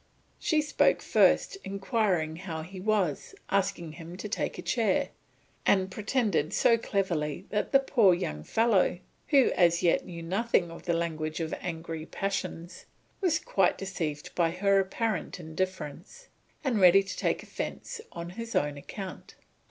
She 0.39 0.63
spoke 0.63 0.99
first, 0.99 1.57
inquired 1.63 2.35
how 2.39 2.63
he 2.63 2.79
was, 2.79 3.35
asked 3.51 3.77
him 3.77 4.17
to 4.17 4.27
take 4.27 4.57
a 4.57 4.63
chair, 4.63 5.09
and 5.63 5.91
pretended 5.91 6.53
so 6.55 6.75
cleverly 6.75 7.45
that 7.51 7.71
the 7.71 7.77
poor 7.79 8.15
young 8.15 8.43
fellow, 8.43 8.97
who 9.27 9.51
as 9.51 9.83
yet 9.83 10.03
knew 10.03 10.23
nothing 10.23 10.71
of 10.71 10.85
the 10.85 10.93
language 10.93 11.39
of 11.39 11.53
angry 11.61 12.07
passions, 12.07 12.85
was 13.21 13.37
quite 13.37 13.77
deceived 13.77 14.33
by 14.33 14.49
her 14.49 14.79
apparent 14.79 15.39
indifference, 15.39 16.29
and 16.63 16.79
ready 16.81 17.03
to 17.03 17.15
take 17.15 17.43
offence 17.43 18.01
on 18.11 18.31
his 18.31 18.55
own 18.55 18.77
account. 18.77 19.35